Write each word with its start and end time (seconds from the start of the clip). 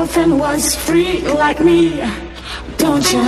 girlfriend 0.00 0.40
was 0.40 0.74
free 0.74 1.20
like 1.20 1.60
me. 1.60 2.00
Don't 2.78 3.04
you? 3.12 3.20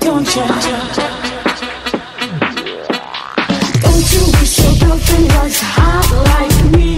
Don't 0.00 0.34
you? 0.34 0.44
Don't 3.84 4.06
you 4.12 4.22
wish 4.34 4.58
your 4.58 4.74
girlfriend 4.80 5.26
was 5.38 5.60
hot 5.60 6.08
like 6.32 6.58
me? 6.72 6.96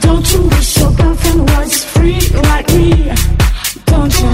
Don't 0.00 0.30
you 0.34 0.42
wish 0.48 0.76
your 0.76 0.92
girlfriend 0.92 1.40
was 1.56 1.84
free 1.86 2.20
like 2.50 2.68
me? 2.74 3.10
Don't 3.86 4.12
you? 4.20 4.30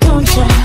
Don't 0.00 0.36
you? 0.36 0.61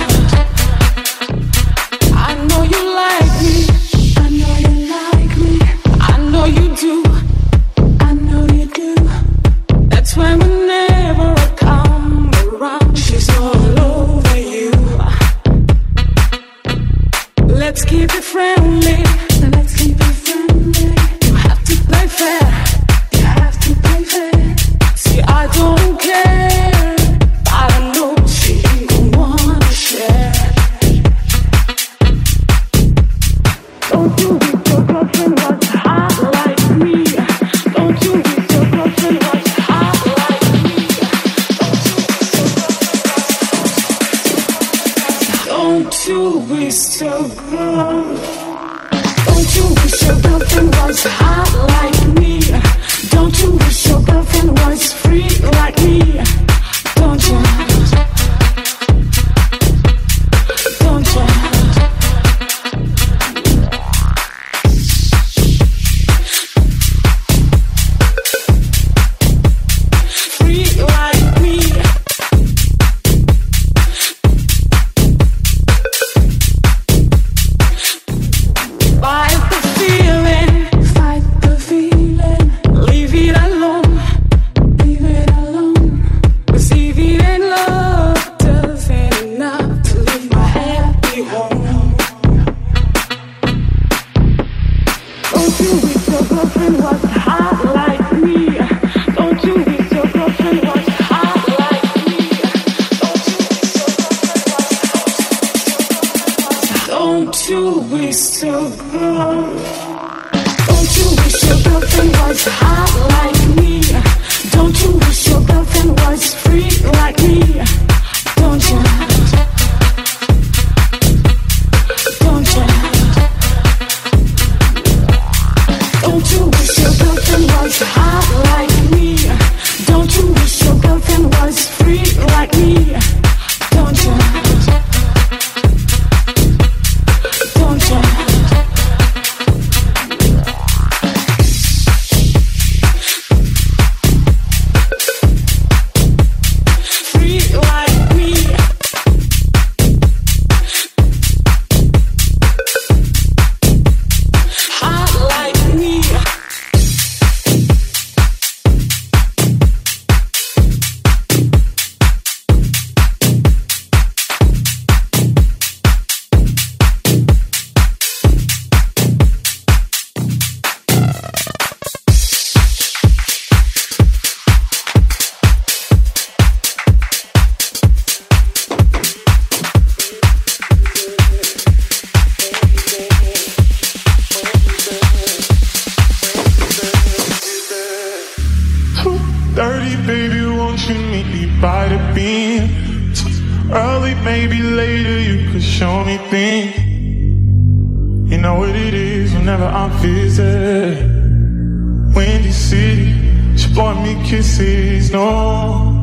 City. 202.51 203.13
She 203.57 203.73
blowing 203.73 204.03
me 204.03 204.15
kisses, 204.27 205.11
no. 205.11 205.97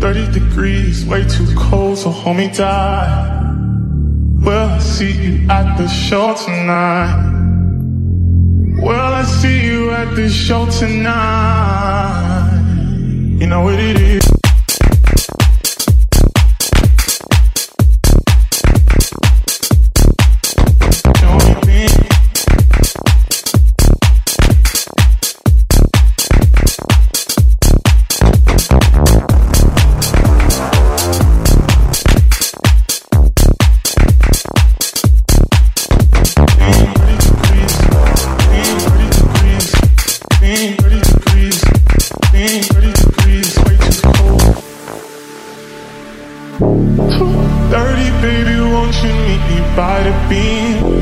30 0.00 0.32
degrees, 0.32 1.04
way 1.06 1.24
too 1.24 1.46
cold, 1.56 1.98
so 1.98 2.10
homie 2.10 2.54
die. 2.56 3.32
Well, 4.44 4.68
I 4.68 4.78
see 4.78 5.12
you 5.12 5.50
at 5.50 5.76
the 5.76 5.88
show 5.88 6.34
tonight. 6.34 7.32
Well, 8.80 9.14
I 9.14 9.24
see 9.24 9.64
you 9.64 9.90
at 9.90 10.14
the 10.14 10.28
show 10.28 10.66
tonight. 10.70 12.52
You 13.40 13.46
know 13.46 13.62
what 13.62 13.78
it 13.78 14.00
is. 14.00 14.35
by 49.76 50.02
the 50.02 50.28
beat 50.30 50.95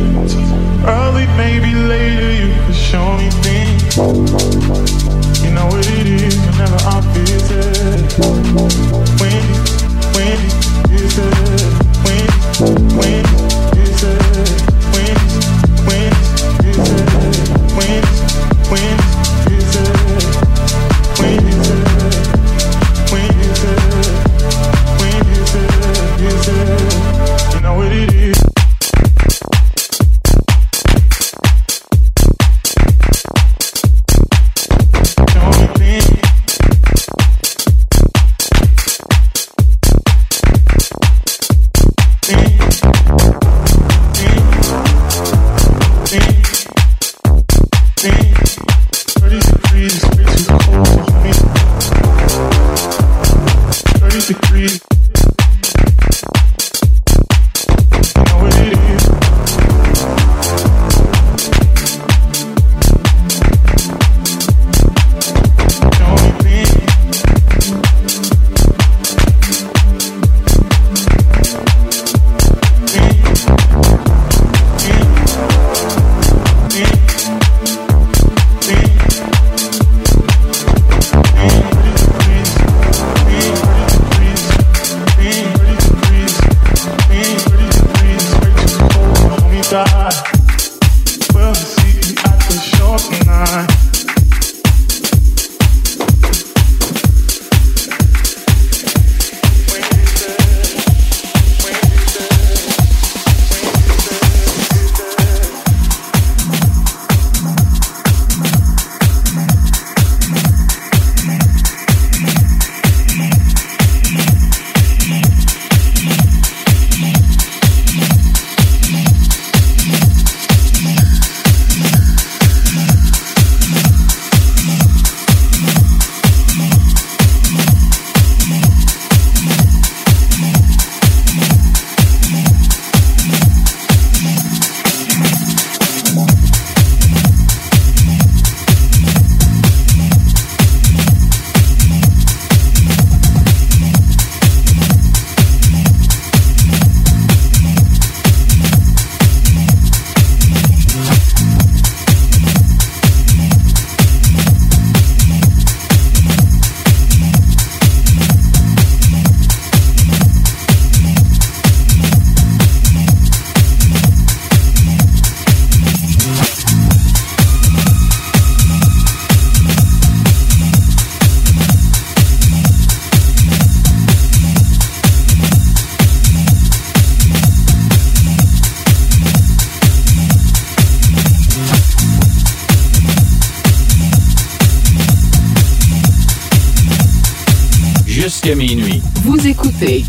jusqu'à 188.44 188.54
minuit. 188.56 189.00
Vous 189.22 189.46
écoutez 189.46 190.04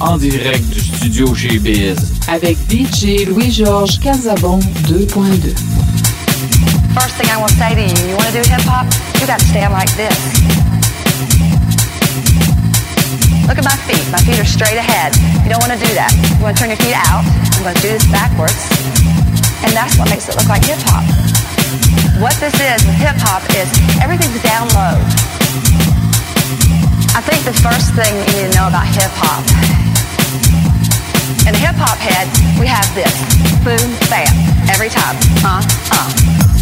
En 0.00 0.16
direct 0.16 0.64
du 0.70 0.80
studio 0.80 1.34
chez 1.34 1.58
Biz. 1.58 1.96
avec 2.28 2.56
DJ 2.70 3.26
Louis-Georges 3.26 4.00
Casabon 4.00 4.58
2.2. 4.88 5.54
First 6.94 7.16
thing 7.16 7.28
I 7.28 7.36
want 7.36 7.48
to 7.48 7.56
say 7.56 7.74
to 7.74 7.80
you, 7.80 8.08
you 8.08 8.16
want 8.16 8.32
to 8.32 8.42
do 8.42 8.48
hip 8.48 8.64
hop? 8.64 8.86
You 9.20 9.26
got 9.26 9.38
to 9.38 9.46
stand 9.46 9.72
like 9.72 9.90
this. 9.96 10.16
Look 13.48 13.58
at 13.58 13.64
my 13.64 13.76
feet. 13.84 14.04
My 14.10 14.18
feet 14.24 14.40
are 14.40 14.48
straight 14.48 14.78
ahead. 14.78 15.12
You 15.44 15.50
don't 15.50 15.60
want 15.60 15.72
to 15.72 15.80
do 15.80 15.92
that. 15.94 16.12
You 16.38 16.42
want 16.42 16.56
to 16.56 16.62
turn 16.62 16.70
your 16.70 16.80
feet 16.80 16.96
out? 16.96 17.24
I'm 17.56 17.62
going 17.64 17.76
to 17.76 17.82
do 17.82 17.88
this 17.88 18.06
backwards. 18.08 18.56
And 19.64 19.72
that's 19.76 19.98
what 19.98 20.08
makes 20.08 20.28
it 20.28 20.36
look 20.36 20.48
like 20.48 20.64
hip 20.64 20.80
hop. 20.88 21.04
What 22.20 22.34
this 22.40 22.54
is 22.54 22.86
with 22.86 22.96
hip 22.96 23.16
hop 23.20 23.42
is 23.60 23.68
everything's 24.00 24.40
down 24.42 24.68
low. 24.72 25.91
I 27.14 27.20
think 27.20 27.44
the 27.44 27.52
first 27.52 27.92
thing 27.92 28.08
you 28.08 28.24
need 28.24 28.52
to 28.52 28.56
know 28.56 28.68
about 28.68 28.86
hip 28.86 29.12
hop. 29.12 29.44
In 31.46 31.52
the 31.52 31.58
hip 31.58 31.76
hop 31.76 31.98
head, 31.98 32.26
we 32.58 32.66
have 32.66 32.88
this. 32.94 33.12
Boom, 33.60 33.92
bam. 34.08 34.32
Every 34.70 34.88
time. 34.88 35.16
Uh, 35.44 35.60
uh. 35.92 36.61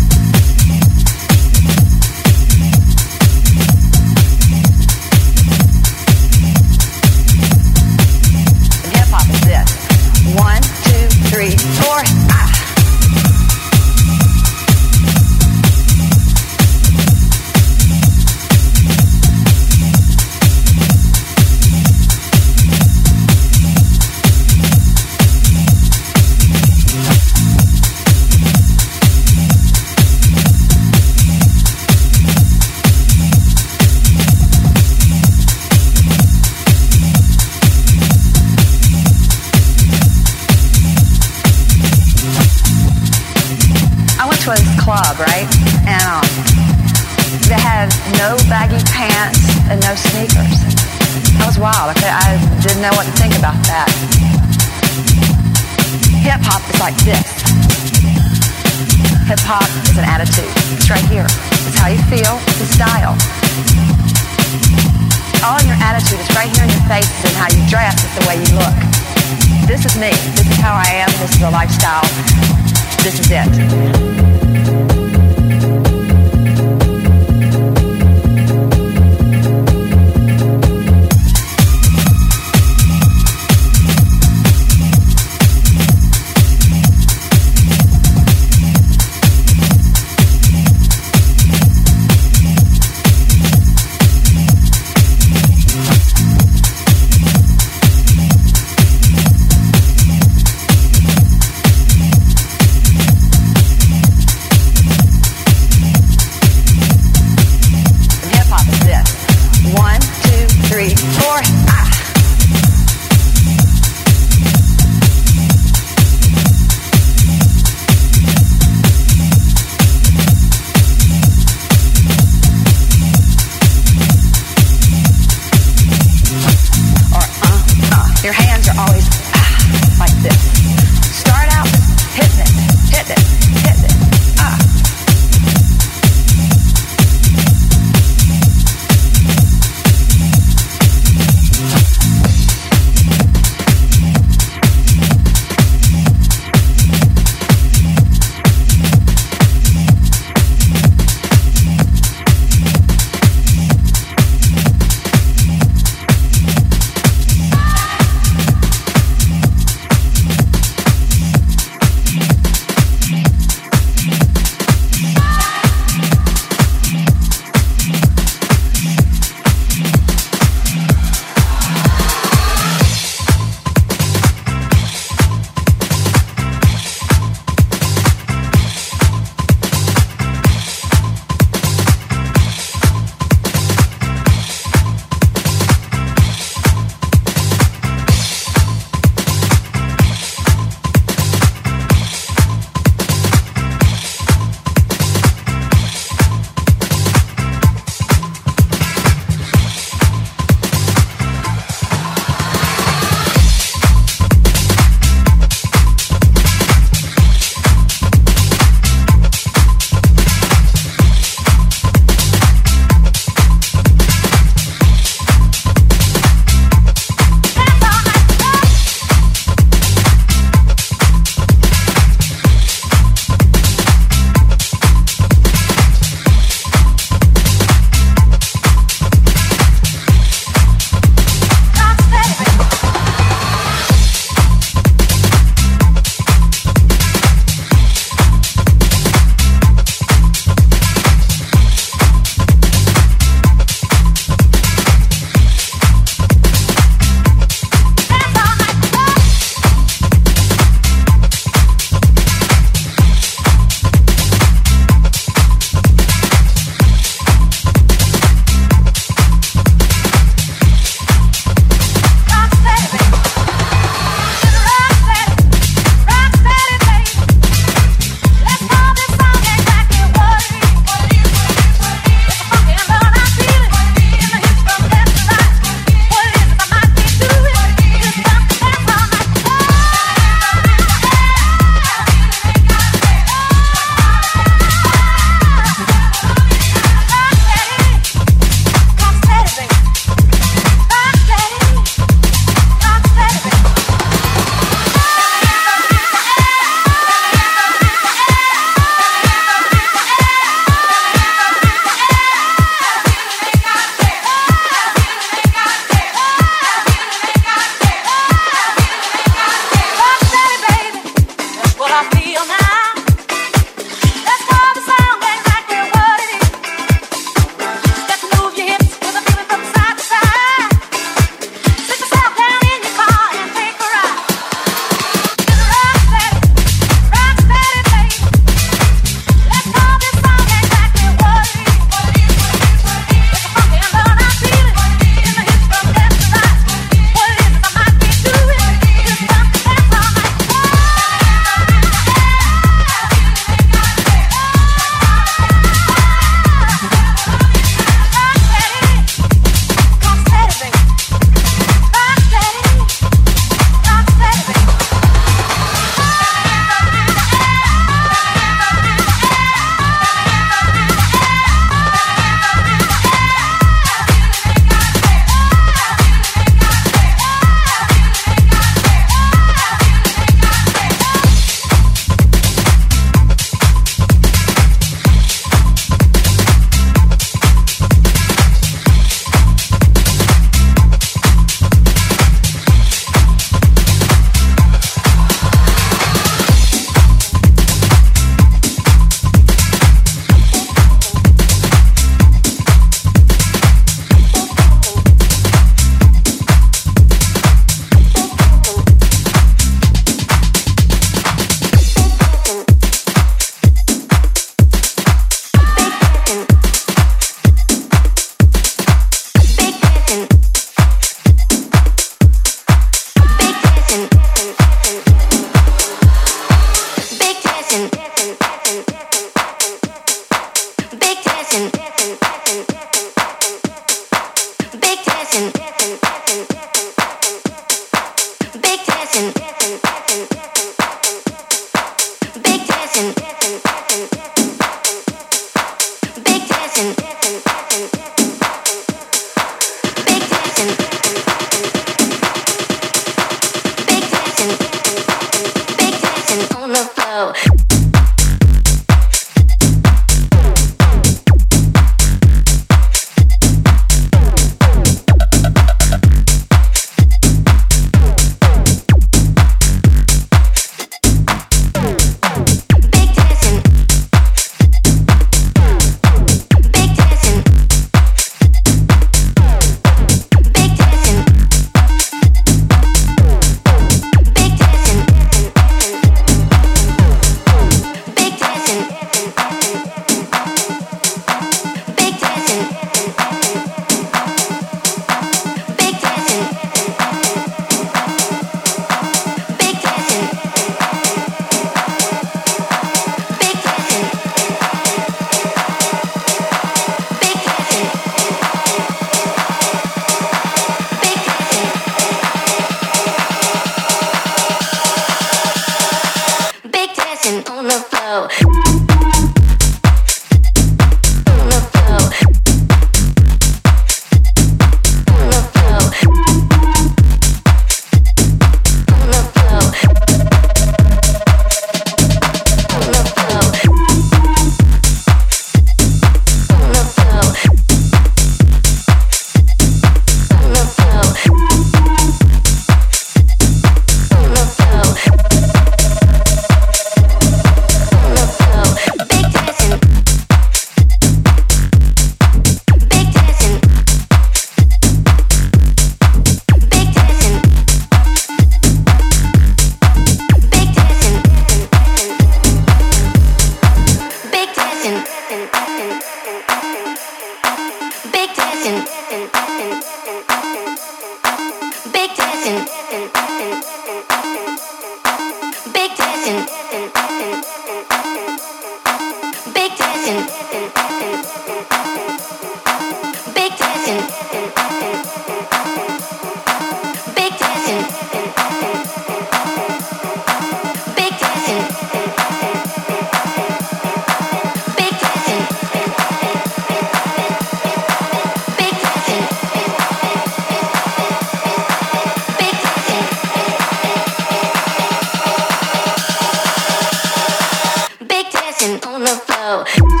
That's 598.61 598.85
the 598.85 599.71
it 599.75 599.95
is. 599.95 600.00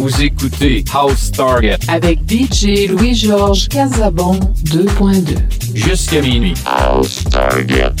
Vous 0.00 0.22
écoutez 0.22 0.82
House 0.94 1.30
Target 1.30 1.76
avec 1.86 2.20
DJ 2.26 2.88
Louis-Georges 2.88 3.68
Casabon 3.68 4.32
2.2 4.64 5.36
jusqu'à 5.74 6.22
minuit. 6.22 6.54
House 6.64 7.22
Target. 7.30 7.92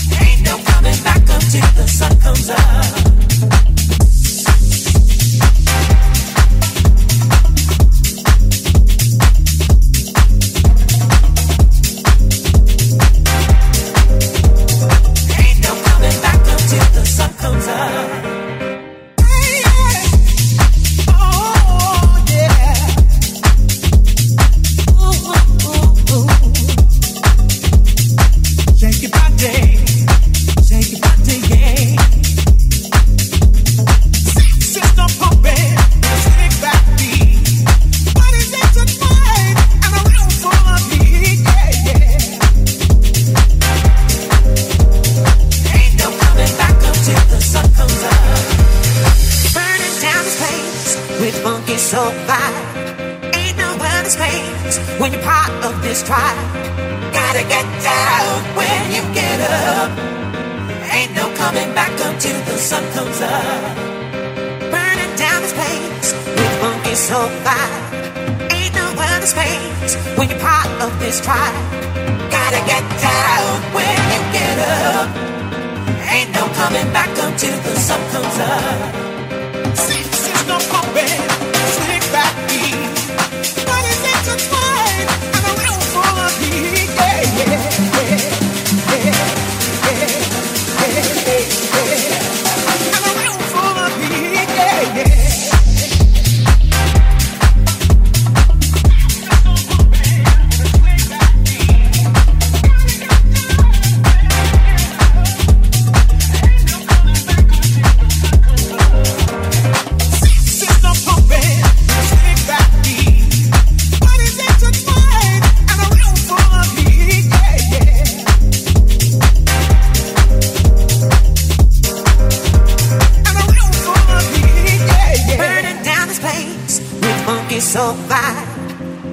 so 127.60 127.92
wide. 128.08 128.48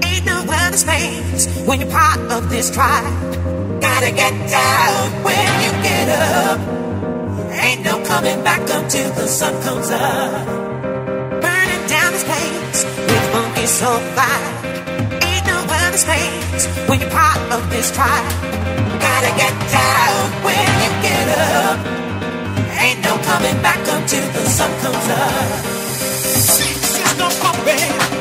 Ain't 0.05 0.25
no 0.25 0.39
other 0.47 0.77
space 0.77 1.47
when 1.67 1.81
you're 1.81 1.89
part 1.91 2.19
of 2.31 2.49
this 2.49 2.71
tribe. 2.71 3.81
Gotta 3.81 4.11
get 4.11 4.31
down 4.49 5.23
when 5.23 5.47
you 5.63 5.71
get 5.83 6.07
up. 6.07 6.59
Ain't 7.51 7.83
no 7.83 8.01
coming 8.05 8.41
back 8.43 8.61
until 8.61 9.11
the 9.15 9.27
sun 9.27 9.53
comes 9.63 9.89
up. 9.91 10.45
Burning 11.43 11.83
down 11.91 12.13
this 12.13 12.23
place 12.23 12.85
with 13.07 13.25
funky 13.33 13.65
so 13.65 13.91
wide. 14.15 15.23
Ain't 15.27 15.45
no 15.45 15.59
other 15.67 15.97
space 15.97 16.65
when 16.87 17.01
you're 17.01 17.09
part 17.09 17.41
of 17.51 17.69
this 17.69 17.91
tribe. 17.91 18.31
Gotta 19.01 19.31
get 19.35 19.53
down 19.75 20.43
when 20.45 20.67
you 20.83 20.91
get 21.03 21.27
up. 21.37 21.77
Ain't 22.79 23.01
no 23.03 23.17
coming 23.27 23.61
back 23.61 23.79
until 23.79 24.25
the 24.31 24.45
sun 24.47 24.71
comes 24.79 25.07
up. 25.09 25.77
Six 26.47 26.95
is 26.95 27.17
no 27.19 27.27
puppet. 27.41 28.16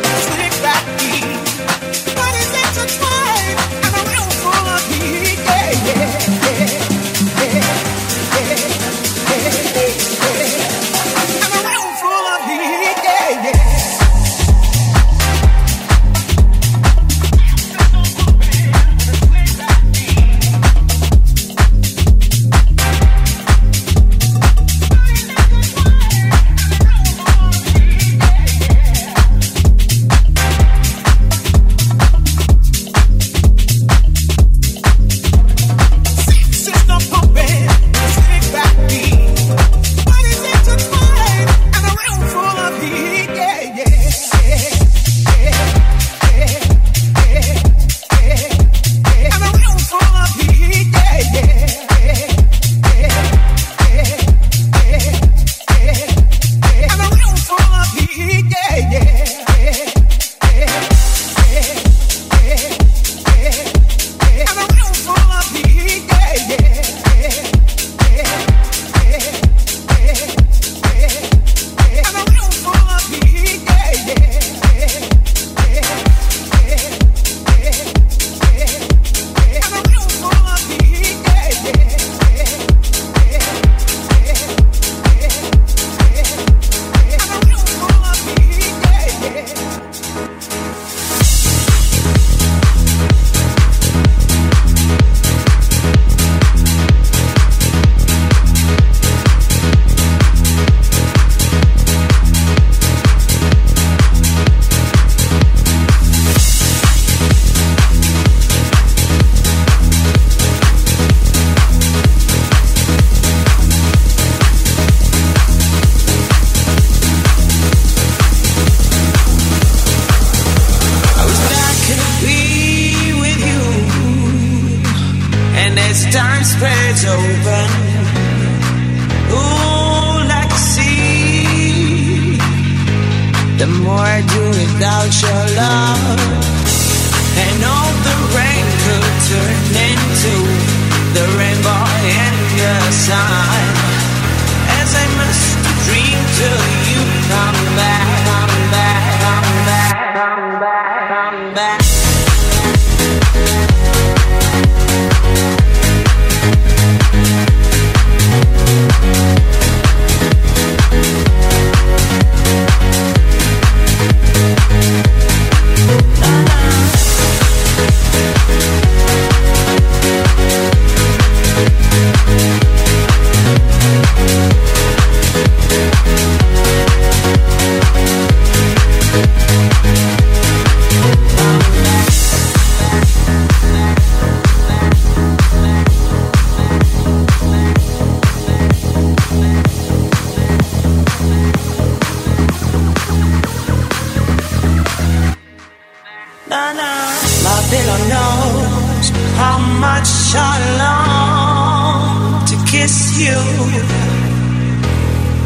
Much 199.97 200.09
I 200.09 200.61
long 200.77 202.45
to 202.45 202.55
kiss 202.71 203.17
you. 203.17 203.39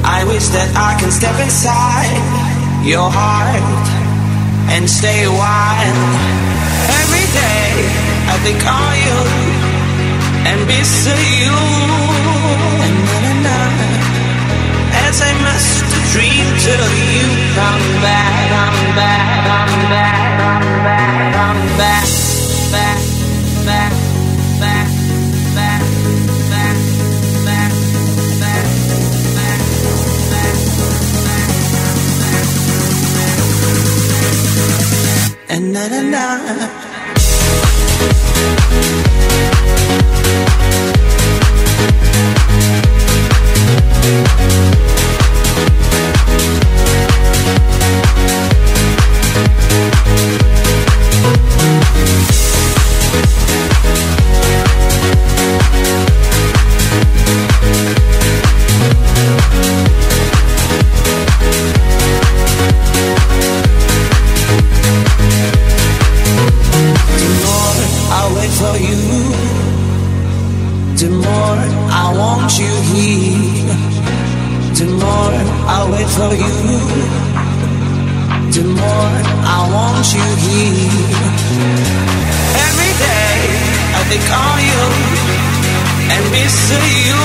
I 0.03 0.27
wish 0.27 0.51
that 0.57 0.67
I 0.75 0.99
can 0.99 1.13
step 1.15 1.39
inside 1.39 2.19
your 2.83 3.07
heart 3.07 3.87
and 4.75 4.91
stay 4.91 5.23
a. 5.23 5.95
Every 6.99 7.27
day 7.31 7.71
I 8.33 8.35
think 8.43 8.59
of 8.67 8.91
you 9.07 9.19
and 10.51 10.59
miss 10.67 11.07
you. 11.07 11.55
And 12.91 13.47
as 15.07 15.23
I 15.23 15.31
must 15.47 15.87
dream 16.11 16.47
till 16.65 16.87
you 17.15 17.27
come 17.55 17.87
back, 18.03 18.35
come 18.51 18.83
back, 18.99 19.31
come 19.47 19.79
back, 19.95 20.20
na 35.89 36.01
na 36.03 36.53
na. 36.53 36.69
Think 84.21 84.33
of 84.33 84.61
you 84.61 84.83
and 86.13 86.31
miss 86.31 86.71
you. 86.71 87.21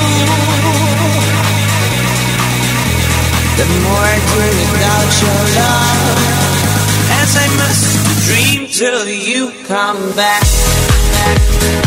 The 3.58 3.66
more 3.84 4.06
I 4.06 4.20
do 4.32 4.46
without 4.72 5.12
your 5.24 5.42
love, 5.60 6.18
as 7.22 7.32
I 7.36 7.48
must 7.58 7.88
dream 8.28 8.68
till 8.68 9.08
you 9.08 9.52
come. 9.68 10.16
Back. 10.16 11.85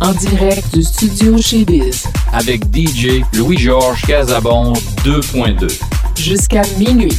En 0.00 0.12
direct 0.12 0.74
du 0.74 0.82
studio 0.82 1.38
chez 1.40 1.64
Biz. 1.64 2.04
Avec 2.32 2.62
DJ 2.74 3.22
Louis-Georges 3.32 4.02
Casabon 4.02 4.74
2.2 5.02 5.80
jusqu'à 6.14 6.62
minuit. 6.78 7.16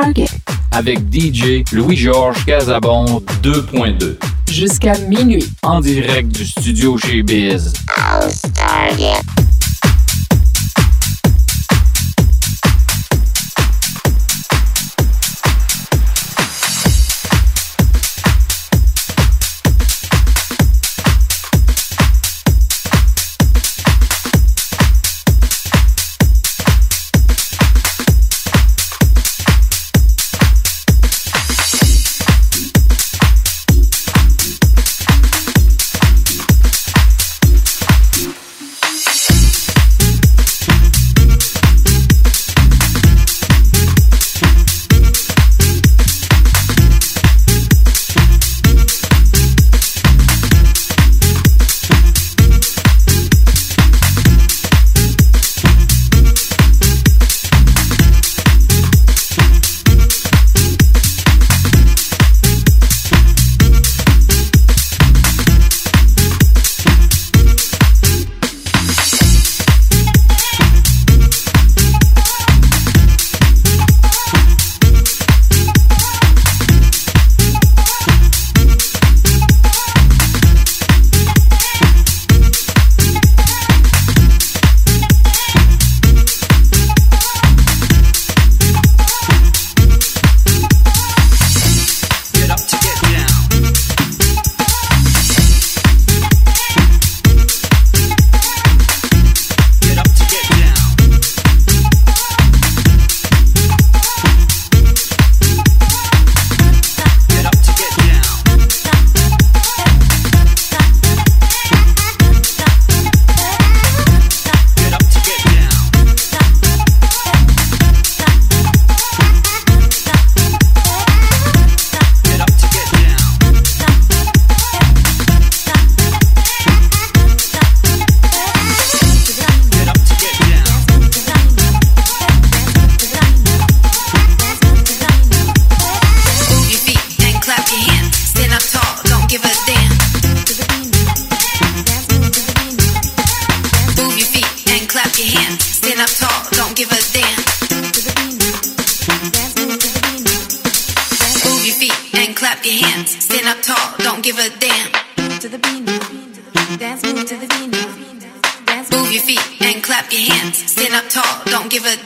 Target 0.00 0.26
avec 0.72 0.98
DJ 1.12 1.62
Louis-Georges 1.72 2.44
Casabon 2.44 3.22
2.2. 3.44 4.16
jusqu'à 4.50 4.98
minuit. 4.98 5.48
En 5.62 5.80
direct 5.80 6.32
du 6.32 6.44
studio 6.44 6.98
chez 6.98 7.22
Biz. 7.22 7.72
House 7.96 8.42
Target. 8.56 9.33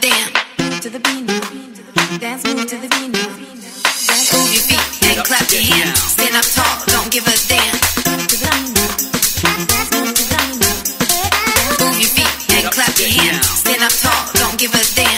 Don't 0.08 0.22
give 0.22 0.46
a 0.46 0.58
damn. 0.58 0.68
Move 0.68 0.80
to 0.80 0.90
the 0.90 1.00
beat. 2.88 3.12
Move 4.32 4.52
your 4.52 4.62
feet 4.62 4.86
and 5.10 5.24
clap 5.24 5.50
your 5.50 5.62
hands. 5.62 5.98
Stand 5.98 6.36
up 6.36 6.44
tall, 6.44 6.84
don't 6.86 7.10
give 7.10 7.26
a 7.26 7.36
damn. 7.48 7.74
Move 11.80 11.98
your 12.00 12.08
feet 12.08 12.32
and 12.56 12.72
clap 12.72 12.98
your 12.98 13.08
hands. 13.08 13.46
Stand 13.46 13.82
up 13.82 13.92
tall, 13.92 14.32
don't 14.34 14.58
give 14.58 14.74
a 14.74 14.82
damn. 14.94 15.17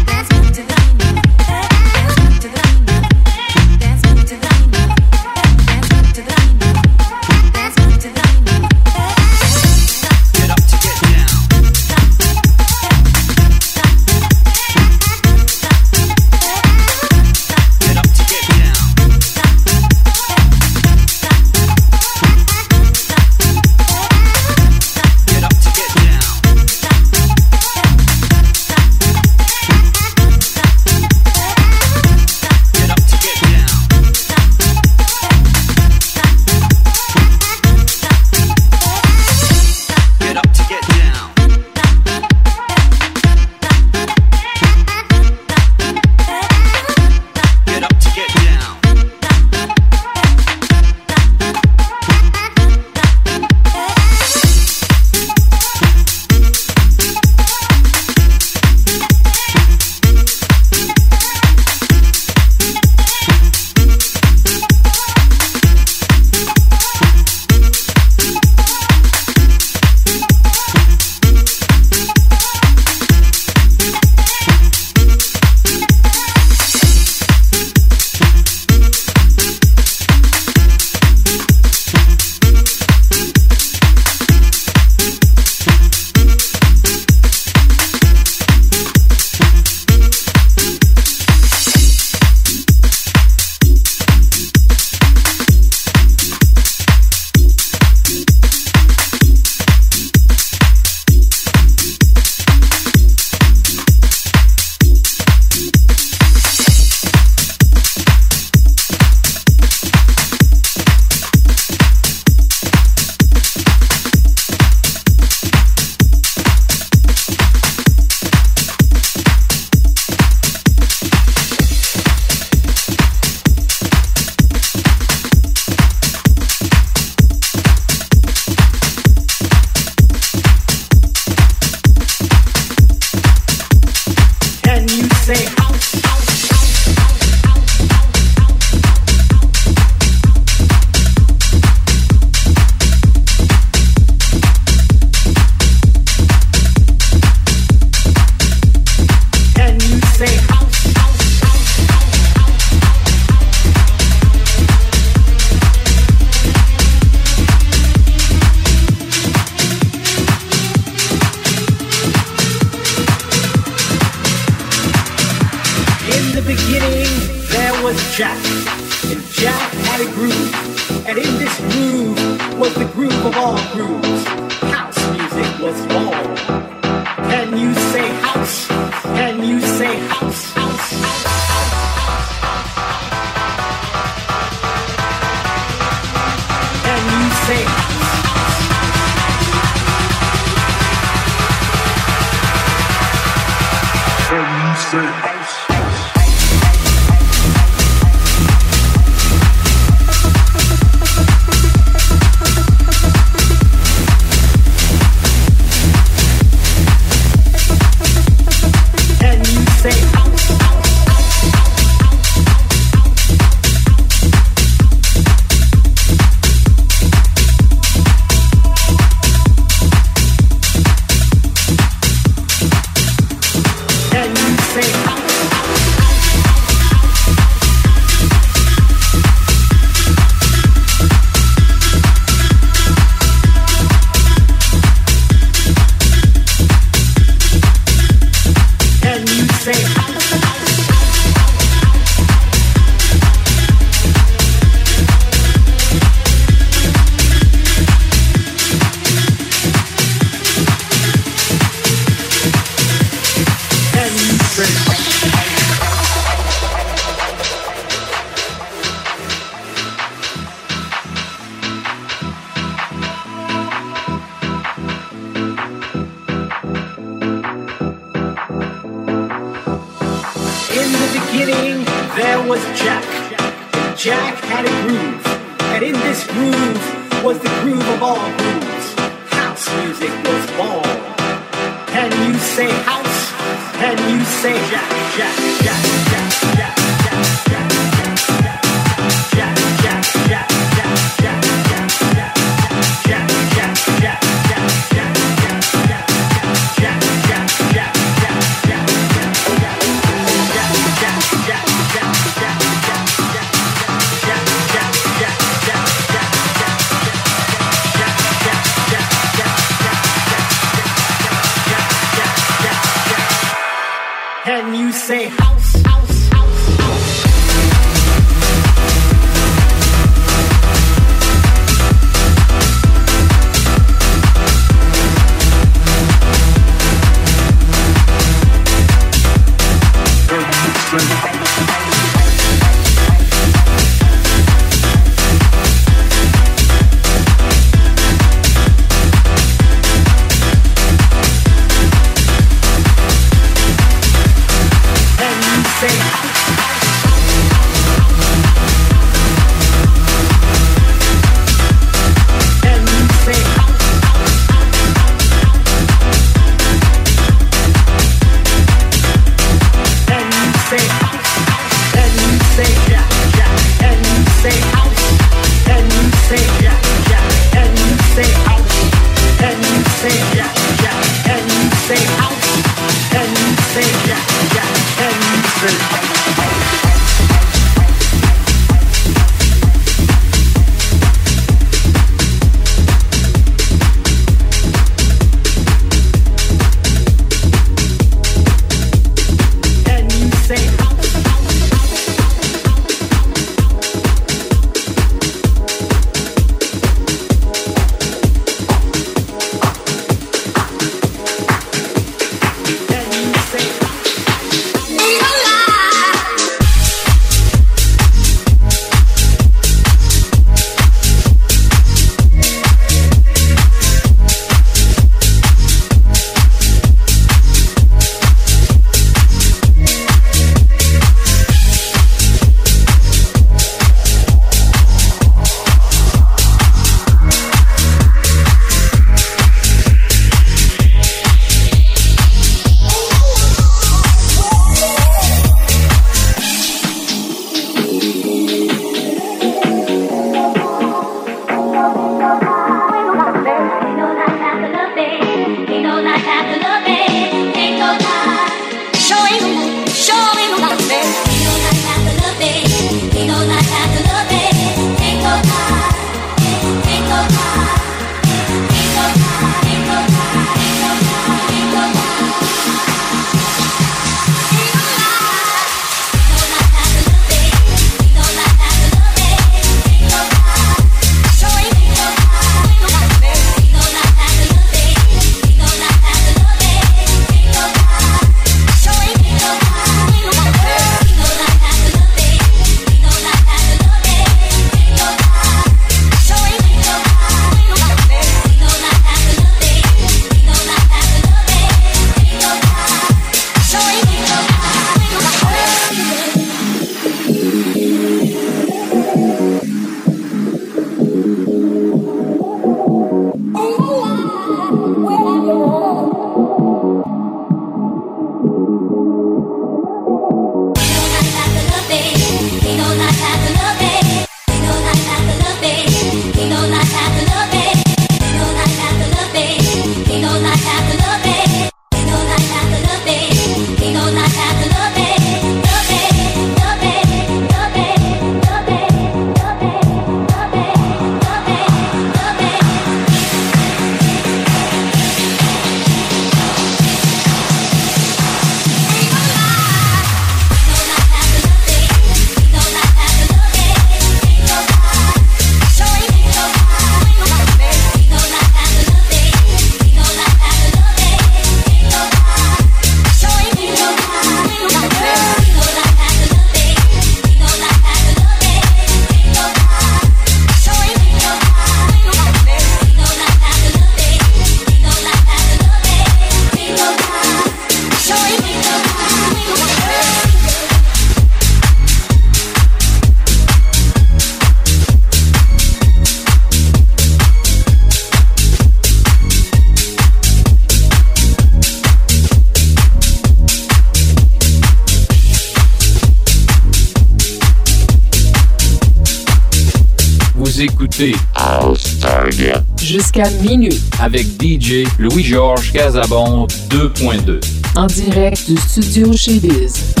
jusqu'à 592.79 593.29
minuit. 593.41 593.81
Avec 593.99 594.27
DJ 594.39 594.85
Louis-Georges 594.99 595.71
Casabon 595.71 596.45
2.2 596.69 597.39
en 597.75 597.87
direct 597.87 598.47
du 598.47 598.57
studio 598.57 599.13
chez 599.13 599.39
Biz. 599.39 600.00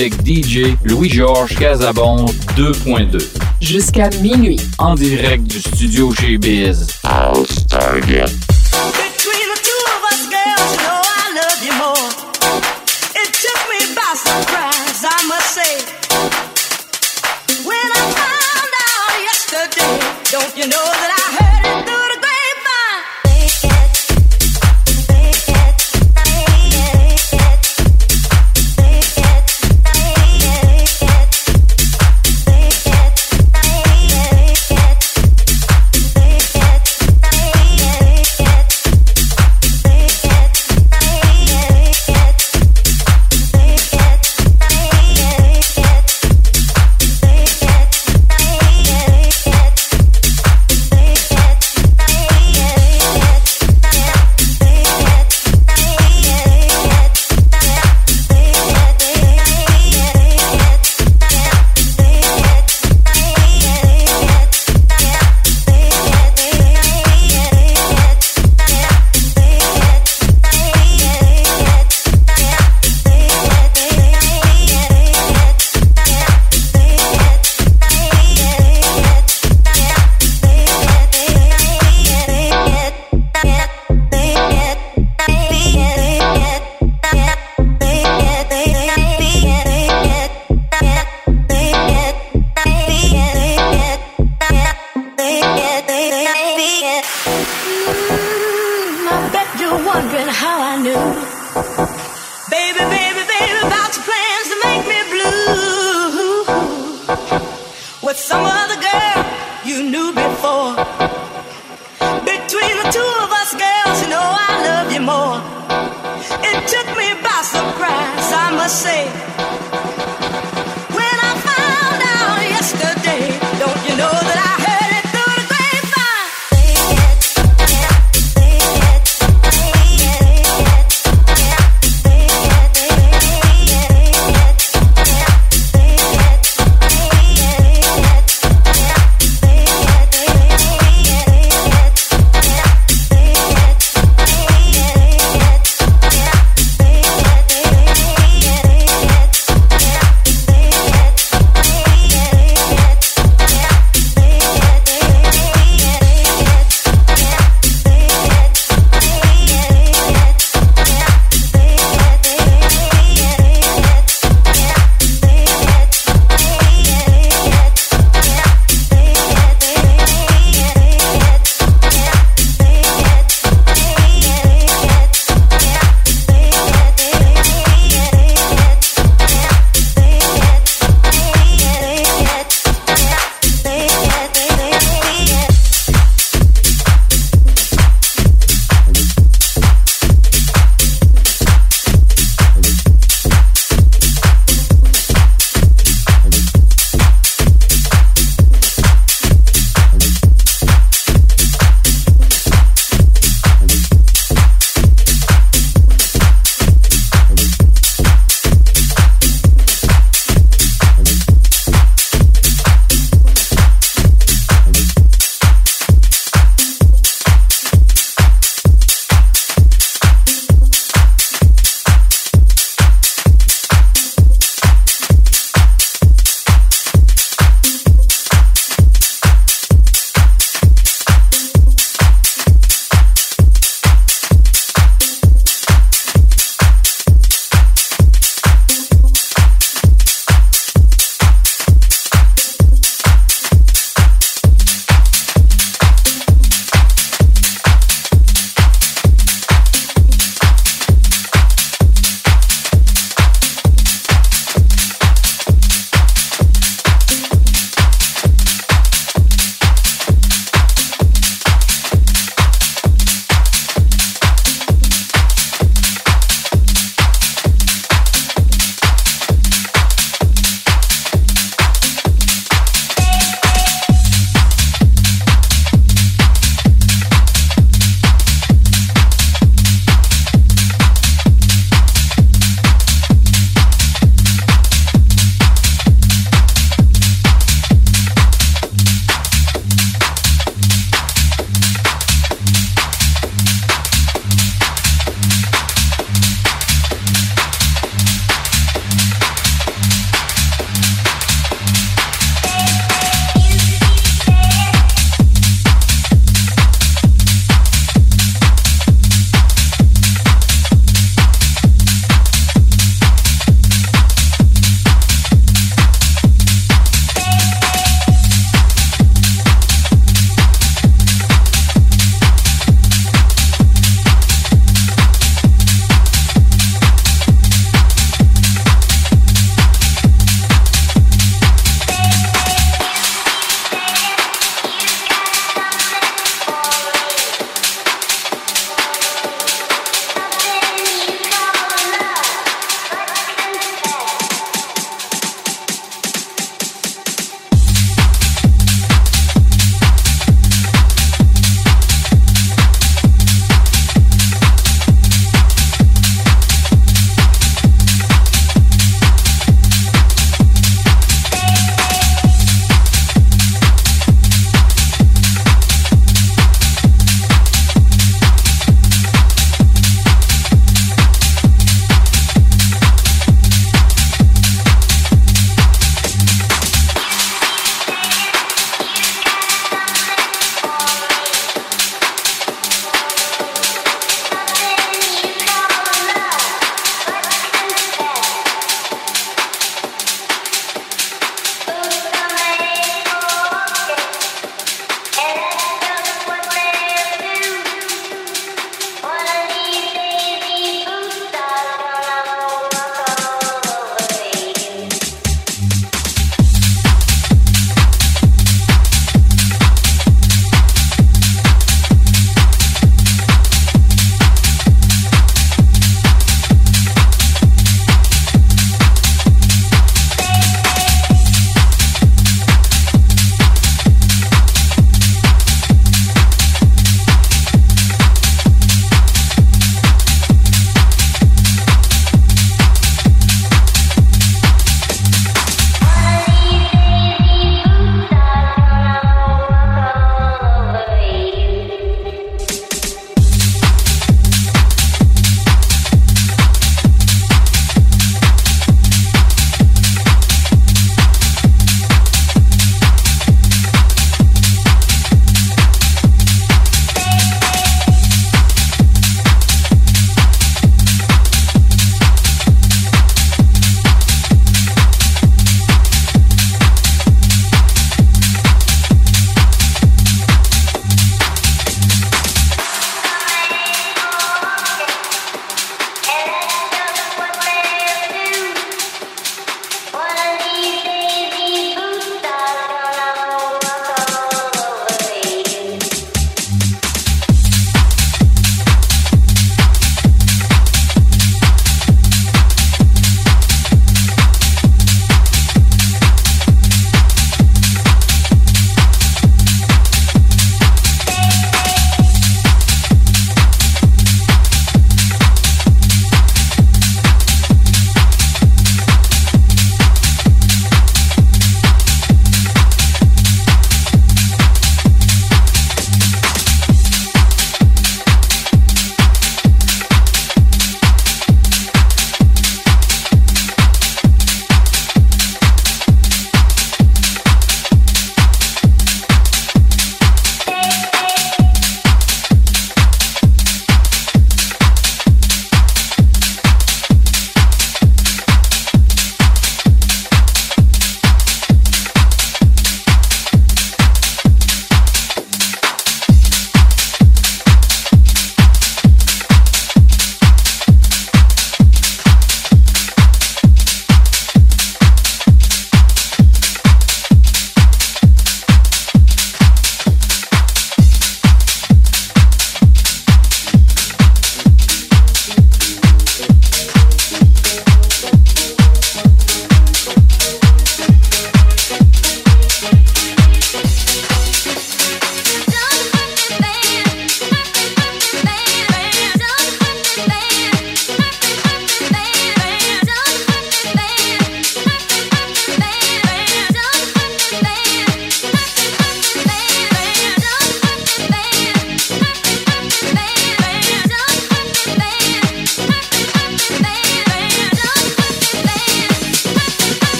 avec 0.00 0.14
DJ 0.24 0.76
Louis-Georges 0.84 1.56
Casabon 1.56 2.26
2.2. 2.56 3.20
Jusqu'à 3.60 4.08
minuit. 4.22 4.60
En 4.78 4.94
direct 4.94 5.42
du 5.42 5.58
studio 5.58 6.14
chez 6.14 6.38
Biz. 6.38 6.97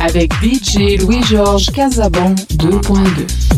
Avec 0.00 0.32
DJ 0.42 1.00
Louis-Georges 1.02 1.70
Casabon 1.72 2.34
2.2. 2.56 3.57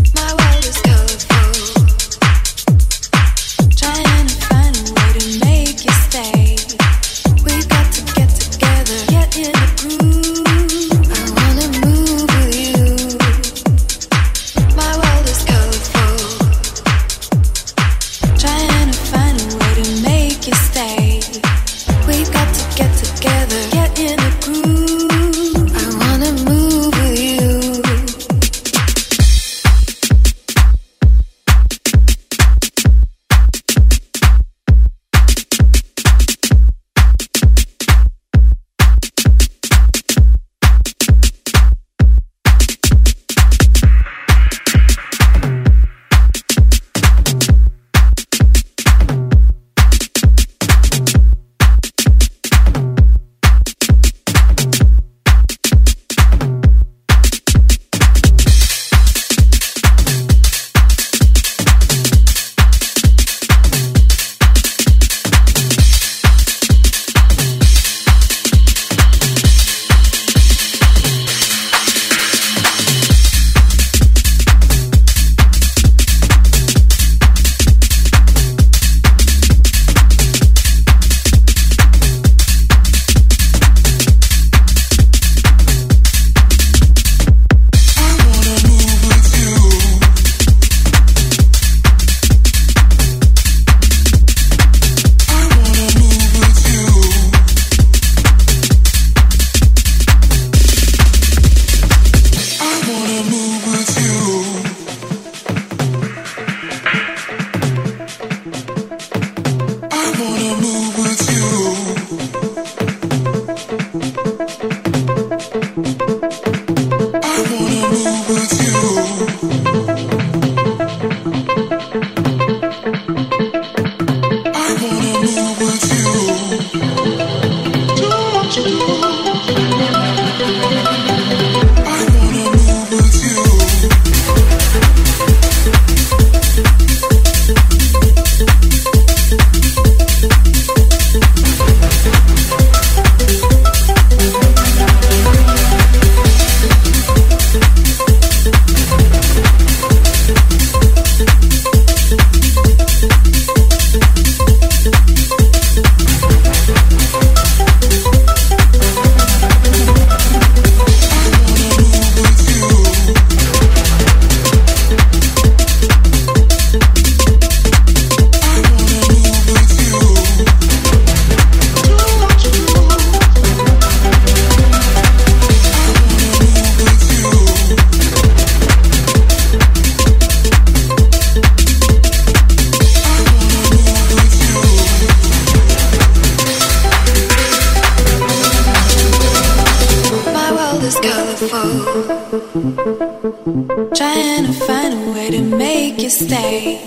make 195.91 196.03
you 196.03 196.11
stay. 196.11 196.79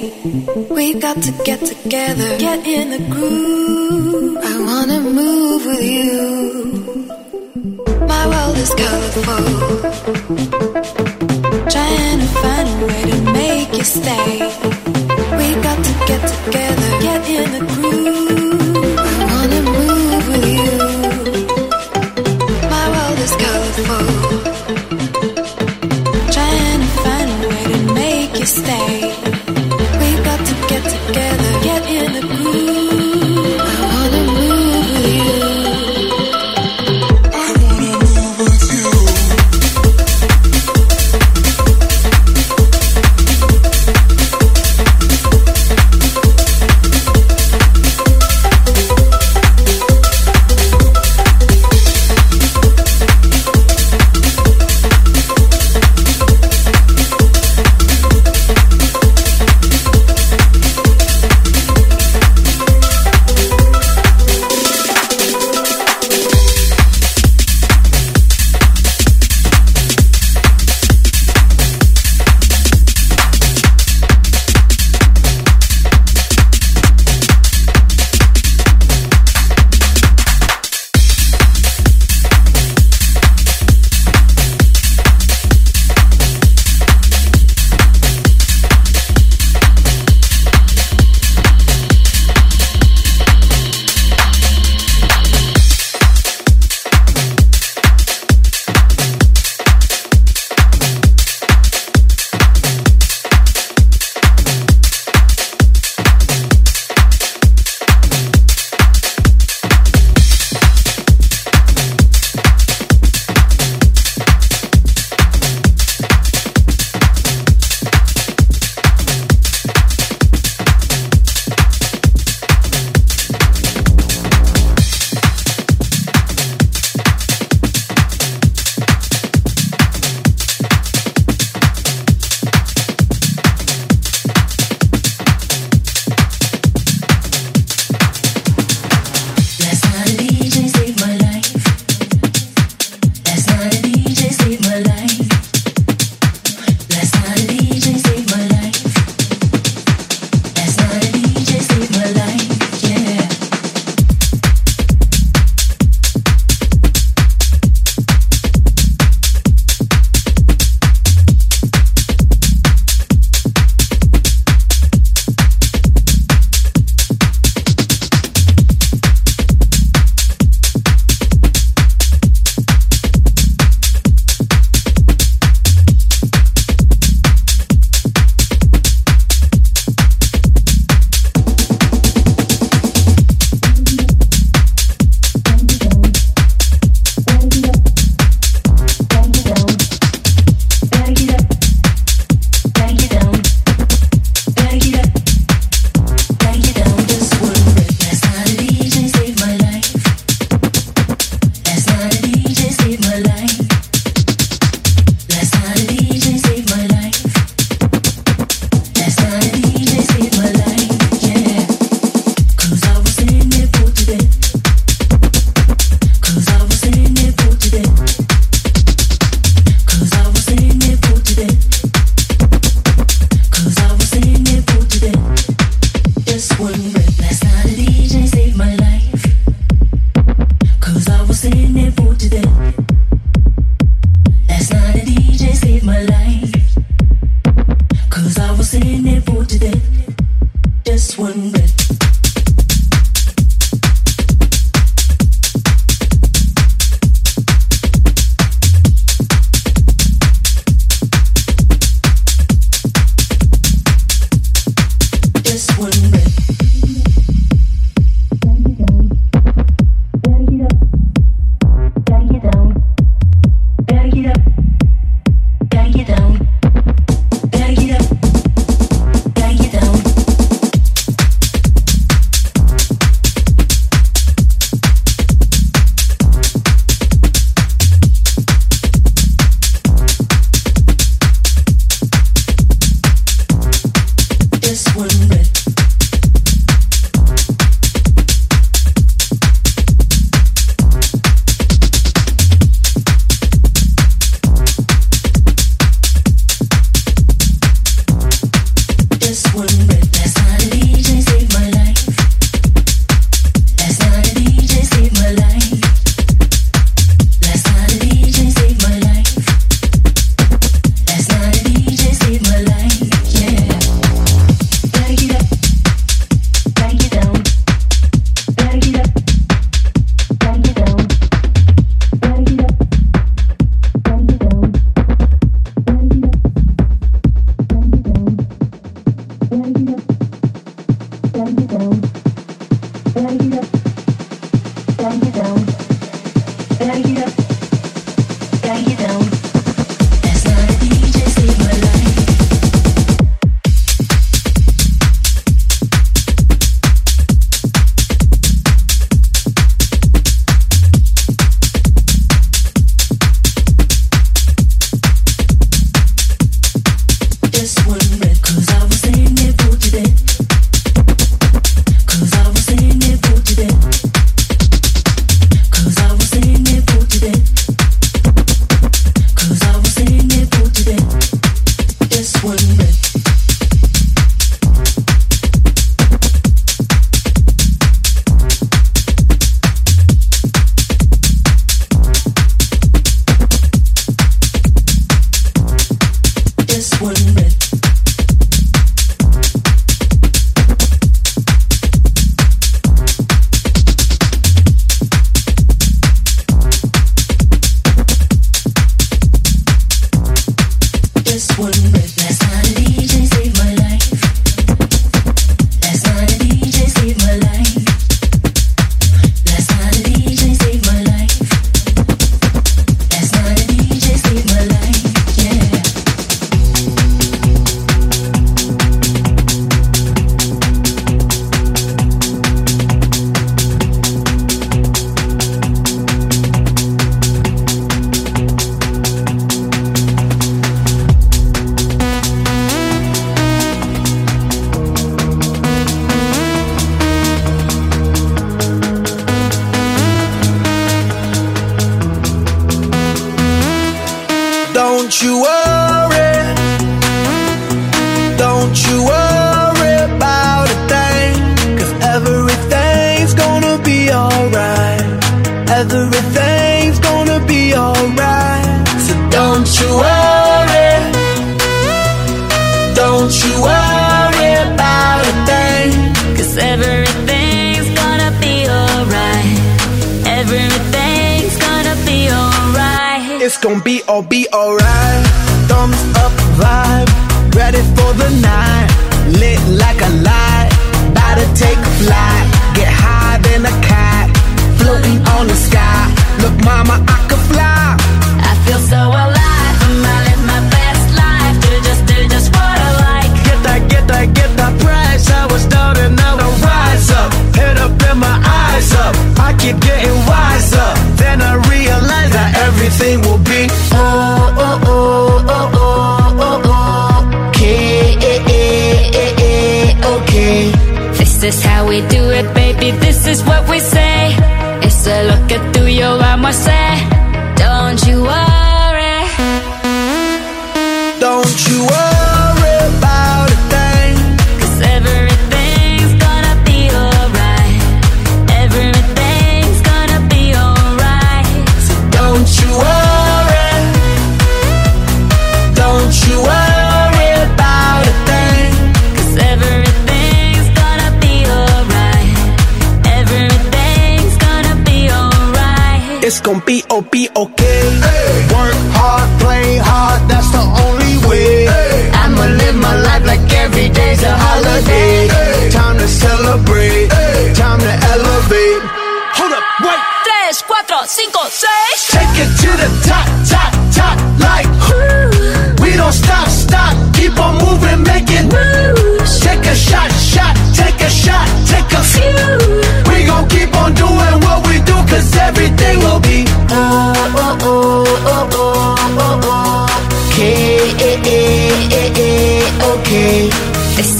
We've 0.70 1.00
got 1.02 1.22
to 1.22 1.32
get 1.44 1.60
together, 1.60 2.38
get 2.38 2.66
in 2.66 2.90
the 2.92 3.00
groove. 3.10 4.38
I 4.38 4.60
wanna 4.62 5.00
move 5.02 5.66
with 5.66 5.84
you. 5.84 7.06
My 8.08 8.28
world 8.28 8.58
is 8.58 8.74
colorful. 8.82 9.24
Trying 11.74 12.20
to 12.24 12.30
find 12.44 12.68
a 12.70 12.86
way 12.88 13.04
to 13.12 13.18
make 13.34 13.74
you 13.78 13.84
stay. 13.84 14.40
We 15.38 15.48
got 15.68 15.80
to 15.88 15.94
get 16.08 16.22
together, 16.34 16.90
get 17.02 17.22
in 17.30 17.48
the 17.56 17.64
groove. 17.74 18.93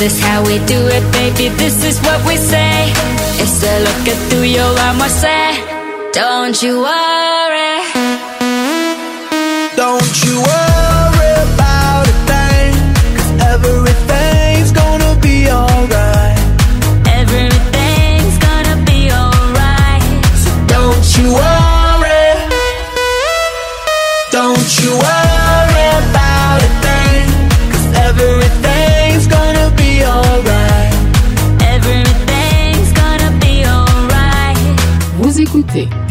this 0.04 0.20
how 0.20 0.44
we 0.44 0.58
do 0.66 0.80
it, 0.98 1.06
baby? 1.14 1.48
This 1.56 1.86
is 1.86 1.98
what 2.02 2.20
we 2.28 2.36
say. 2.36 2.90
Instead, 3.40 3.80
look 3.88 4.04
at 4.14 4.20
through 4.30 4.50
your 4.58 4.72
arm, 4.86 5.02
I 5.02 5.08
say, 5.08 6.12
Don't 6.12 6.62
you 6.62 6.82
worry. 6.82 7.13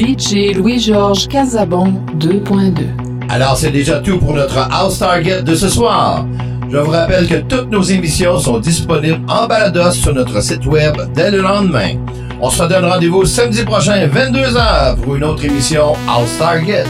DJ 0.02 0.56
Louis-Georges 0.56 1.28
Casabon 1.28 1.94
2.2. 2.18 2.86
Alors, 3.28 3.56
c'est 3.56 3.70
déjà 3.70 4.00
tout 4.00 4.18
pour 4.18 4.34
notre 4.34 4.58
House 4.58 4.98
Target 4.98 5.42
de 5.42 5.54
ce 5.54 5.68
soir. 5.68 6.26
Je 6.68 6.76
vous 6.76 6.90
rappelle 6.90 7.28
que 7.28 7.36
toutes 7.36 7.70
nos 7.70 7.82
émissions 7.82 8.36
sont 8.36 8.58
disponibles 8.58 9.20
en 9.28 9.46
balados 9.46 9.92
sur 9.92 10.12
notre 10.12 10.42
site 10.42 10.66
web 10.66 10.96
dès 11.14 11.30
le 11.30 11.40
lendemain. 11.40 11.90
On 12.40 12.50
se 12.50 12.64
donne 12.64 12.84
rendez-vous 12.84 13.24
samedi 13.26 13.62
prochain, 13.62 14.08
22h, 14.08 14.96
pour 14.96 15.14
une 15.14 15.22
autre 15.22 15.44
émission 15.44 15.92
House 16.08 16.36
Target. 16.36 16.84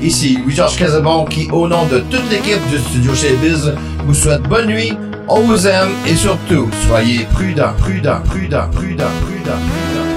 Ici 0.00 0.38
Louis-Georges 0.44 0.76
Casabon 0.76 1.24
qui, 1.24 1.50
au 1.50 1.66
nom 1.66 1.84
de 1.86 1.98
toute 1.98 2.30
l'équipe 2.30 2.64
du 2.70 2.78
studio 2.78 3.12
chez 3.12 3.34
Biz, 3.42 3.74
vous 4.06 4.14
souhaite 4.14 4.42
bonne 4.42 4.68
nuit, 4.68 4.96
on 5.26 5.40
vous 5.40 5.66
aime 5.66 5.90
et 6.06 6.14
surtout, 6.14 6.70
soyez 6.86 7.26
prudents, 7.32 7.72
prudents, 7.78 8.20
prudents, 8.24 8.68
prudents, 8.70 9.10
prudents, 9.26 9.58
prudents. 9.58 10.11